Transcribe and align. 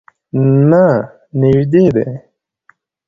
نه، 0.69 0.85
نژدې 1.39 1.83
دی 1.95 2.07